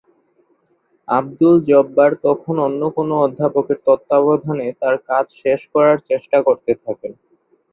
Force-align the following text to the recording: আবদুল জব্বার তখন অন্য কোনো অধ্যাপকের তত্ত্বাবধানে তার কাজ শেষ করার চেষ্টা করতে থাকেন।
আবদুল 1.07 1.55
জব্বার 1.67 2.11
তখন 2.25 2.55
অন্য 2.67 2.81
কোনো 2.97 3.13
অধ্যাপকের 3.25 3.77
তত্ত্বাবধানে 3.85 4.67
তার 4.81 4.95
কাজ 5.09 5.25
শেষ 5.41 5.59
করার 5.73 5.97
চেষ্টা 6.09 6.37
করতে 6.47 6.71
থাকেন। 6.83 7.11